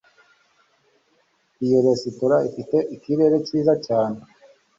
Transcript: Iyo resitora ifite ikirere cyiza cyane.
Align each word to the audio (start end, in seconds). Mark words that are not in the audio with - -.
Iyo 1.65 1.77
resitora 1.85 2.37
ifite 2.49 2.77
ikirere 2.95 3.35
cyiza 3.47 3.73
cyane. 3.85 4.19